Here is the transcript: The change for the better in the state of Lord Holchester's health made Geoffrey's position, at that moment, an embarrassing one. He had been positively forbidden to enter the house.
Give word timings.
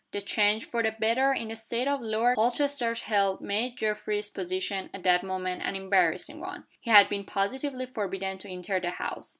The 0.13 0.19
change 0.21 0.65
for 0.65 0.81
the 0.81 0.93
better 0.93 1.31
in 1.31 1.49
the 1.49 1.55
state 1.55 1.87
of 1.87 2.01
Lord 2.01 2.35
Holchester's 2.35 3.01
health 3.03 3.39
made 3.39 3.77
Geoffrey's 3.77 4.31
position, 4.31 4.89
at 4.95 5.03
that 5.03 5.21
moment, 5.23 5.61
an 5.61 5.75
embarrassing 5.75 6.39
one. 6.39 6.63
He 6.79 6.89
had 6.89 7.07
been 7.07 7.23
positively 7.23 7.85
forbidden 7.85 8.39
to 8.39 8.49
enter 8.49 8.79
the 8.79 8.89
house. 8.89 9.29